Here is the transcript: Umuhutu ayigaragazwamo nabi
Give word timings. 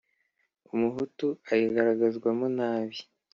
Umuhutu 0.73 1.27
ayigaragazwamo 1.51 2.45
nabi 2.57 2.99